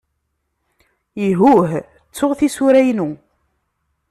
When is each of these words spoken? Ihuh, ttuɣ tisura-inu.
Ihuh, 1.27 1.61
ttuɣ 2.09 2.31
tisura-inu. 2.39 3.09